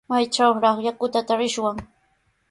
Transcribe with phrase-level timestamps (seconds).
[0.09, 1.77] ¿Maytrawraq yakuta tarishwan?